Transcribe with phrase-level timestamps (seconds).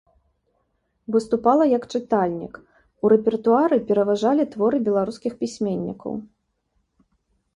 [1.15, 2.53] Выступала як чытальнік,
[3.03, 6.11] у рэпертуары пераважалі творы беларускіх пісьменнікаў.